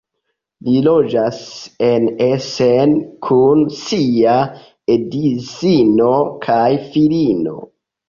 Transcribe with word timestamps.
Li 0.69 0.77
loĝas 0.85 1.41
en 1.89 2.07
Essen 2.29 2.97
kun 3.29 3.63
sia 3.83 4.41
edzino 4.97 6.13
kaj 6.51 6.69
filino. 6.93 7.59